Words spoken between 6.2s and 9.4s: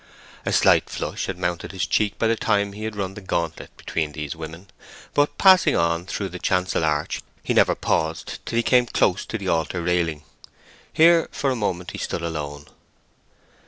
the chancel arch, he never paused till he came close to